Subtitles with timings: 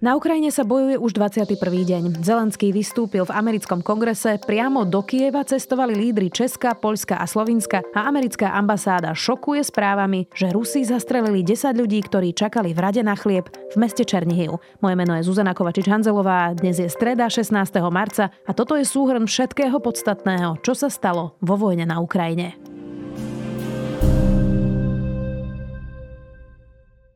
[0.00, 1.60] Na Ukrajine sa bojuje už 21.
[1.60, 2.24] deň.
[2.24, 8.08] Zelenský vystúpil v americkom kongrese, priamo do Kieva cestovali lídry Česka, Poľska a Slovinska a
[8.08, 13.52] americká ambasáda šokuje správami, že Rusi zastrelili 10 ľudí, ktorí čakali v rade na chlieb
[13.52, 14.56] v meste Černihiv.
[14.80, 17.52] Moje meno je Zuzana Kovačič-Hanzelová, dnes je streda 16.
[17.92, 22.69] marca a toto je súhrn všetkého podstatného, čo sa stalo vo vojne na Ukrajine.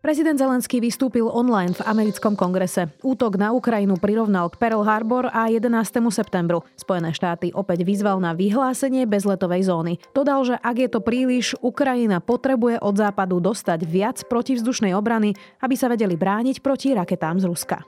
[0.05, 2.93] Prezident Zelenský vystúpil online v americkom kongrese.
[3.01, 5.73] Útok na Ukrajinu prirovnal k Pearl Harbor a 11.
[6.13, 6.61] septembru.
[6.77, 9.97] Spojené štáty opäť vyzval na vyhlásenie bezletovej zóny.
[10.13, 15.33] Dodal, že ak je to príliš, Ukrajina potrebuje od západu dostať viac protivzdušnej obrany,
[15.65, 17.81] aby sa vedeli brániť proti raketám z Ruska.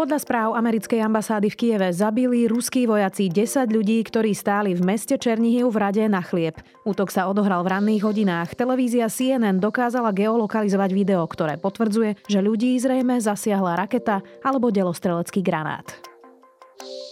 [0.00, 5.20] Podľa správ americkej ambasády v Kieve zabili ruskí vojaci 10 ľudí, ktorí stáli v meste
[5.20, 6.56] Černihiv v rade na chlieb.
[6.88, 8.56] Útok sa odohral v ranných hodinách.
[8.56, 16.09] Televízia CNN dokázala geolokalizovať video, ktoré potvrdzuje, že ľudí zrejme zasiahla raketa alebo delostrelecký granát.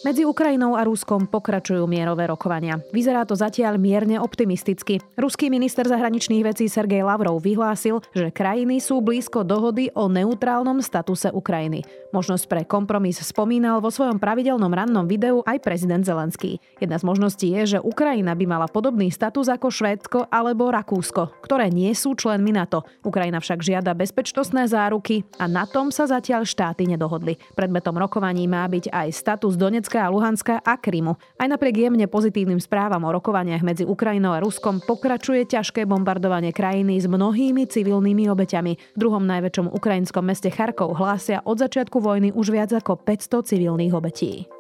[0.07, 2.79] Medzi Ukrajinou a Ruskom pokračujú mierové rokovania.
[2.95, 5.03] Vyzerá to zatiaľ mierne optimisticky.
[5.19, 11.35] Ruský minister zahraničných vecí Sergej Lavrov vyhlásil, že krajiny sú blízko dohody o neutrálnom statuse
[11.35, 11.83] Ukrajiny.
[12.15, 16.63] Možnosť pre kompromis spomínal vo svojom pravidelnom rannom videu aj prezident Zelenský.
[16.79, 21.75] Jedna z možností je, že Ukrajina by mala podobný status ako Švédsko alebo Rakúsko, ktoré
[21.75, 22.87] nie sú členmi NATO.
[23.03, 27.35] Ukrajina však žiada bezpečnostné záruky a na tom sa zatiaľ štáty nedohodli.
[27.59, 31.17] Predmetom rokovaní má byť aj status Donetsk Donecka a Luhanska a Krymu.
[31.41, 37.00] Aj napriek jemne pozitívnym správam o rokovaniach medzi Ukrajinou a Ruskom pokračuje ťažké bombardovanie krajiny
[37.00, 38.77] s mnohými civilnými obeťami.
[38.77, 43.97] V druhom najväčšom ukrajinskom meste Charkov hlásia od začiatku vojny už viac ako 500 civilných
[43.97, 44.58] obetí.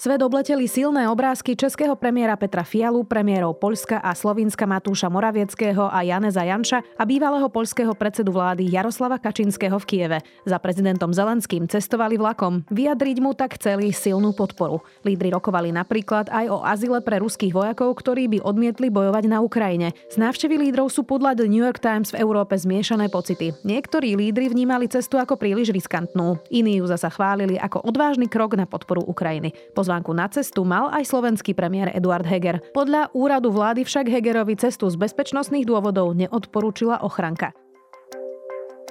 [0.00, 6.00] Svet obleteli silné obrázky českého premiéra Petra Fialu, premiérov Poľska a Slovinska Matúša Moravieckého a
[6.00, 10.18] Janeza Janša a bývalého poľského predsedu vlády Jaroslava Kačinského v Kieve.
[10.48, 12.64] Za prezidentom Zelenským cestovali vlakom.
[12.72, 14.80] Vyjadriť mu tak chceli silnú podporu.
[15.04, 19.92] Lídry rokovali napríklad aj o azile pre ruských vojakov, ktorí by odmietli bojovať na Ukrajine.
[20.08, 23.52] Z návštevy lídrov sú podľa The New York Times v Európe zmiešané pocity.
[23.68, 28.64] Niektorí lídry vnímali cestu ako príliš riskantnú, iní ju zasa chválili ako odvážny krok na
[28.64, 29.52] podporu Ukrajiny.
[29.90, 32.62] Pozvánku na cestu mal aj slovenský premiér Eduard Heger.
[32.70, 37.50] Podľa úradu vlády však Hegerovi cestu z bezpečnostných dôvodov neodporúčila ochranka.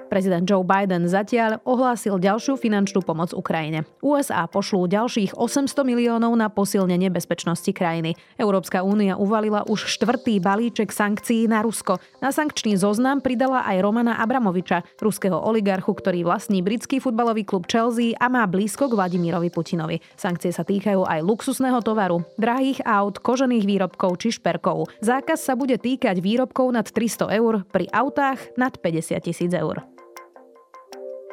[0.09, 3.85] Prezident Joe Biden zatiaľ ohlásil ďalšiu finančnú pomoc Ukrajine.
[4.01, 8.17] USA pošlú ďalších 800 miliónov na posilnenie bezpečnosti krajiny.
[8.41, 12.01] Európska únia uvalila už štvrtý balíček sankcií na Rusko.
[12.25, 18.17] Na sankčný zoznam pridala aj Romana Abramoviča, ruského oligarchu, ktorý vlastní britský futbalový klub Chelsea
[18.17, 20.01] a má blízko k Vladimirovi Putinovi.
[20.17, 24.89] Sankcie sa týkajú aj luxusného tovaru, drahých aut, kožených výrobkov či šperkov.
[25.05, 29.98] Zákaz sa bude týkať výrobkov nad 300 eur, pri autách nad 50 tisíc eur.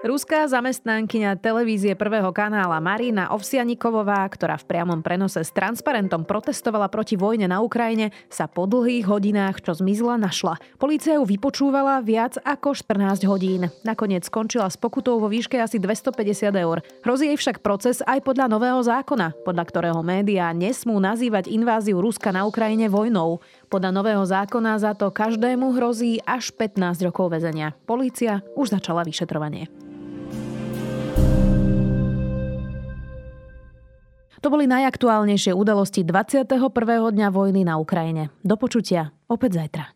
[0.07, 7.19] Ruská zamestnankyňa televízie prvého kanála Marina Ovsianikovová, ktorá v priamom prenose s transparentom protestovala proti
[7.19, 10.63] vojne na Ukrajine, sa po dlhých hodinách, čo zmizla, našla.
[10.79, 13.67] Polícia ju vypočúvala viac ako 14 hodín.
[13.83, 16.87] Nakoniec skončila s pokutou vo výške asi 250 eur.
[17.03, 22.31] Hrozí jej však proces aj podľa nového zákona, podľa ktorého médiá nesmú nazývať inváziu Ruska
[22.31, 23.43] na Ukrajine vojnou.
[23.67, 27.75] Podľa nového zákona za to každému hrozí až 15 rokov väzenia.
[27.91, 29.67] Polícia už začala vyšetrovanie.
[34.47, 36.47] To boli najaktuálnejšie udalosti 21.
[36.87, 38.31] dňa vojny na Ukrajine.
[38.47, 39.96] Do počutia opäť zajtra.